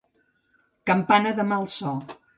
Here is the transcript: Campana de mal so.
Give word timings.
Campana 0.91 1.35
de 1.41 1.45
mal 1.53 1.71
so. 1.77 1.93